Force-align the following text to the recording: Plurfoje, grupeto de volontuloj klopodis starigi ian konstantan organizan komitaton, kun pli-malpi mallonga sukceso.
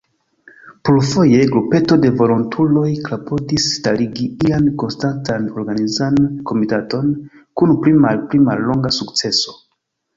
Plurfoje, 0.87 1.41
grupeto 1.51 1.97
de 2.05 2.11
volontuloj 2.21 2.87
klopodis 3.09 3.69
starigi 3.75 4.27
ian 4.49 4.73
konstantan 4.85 5.49
organizan 5.63 6.21
komitaton, 6.53 7.17
kun 7.61 7.79
pli-malpi 7.85 8.47
mallonga 8.51 8.99
sukceso. 9.03 9.61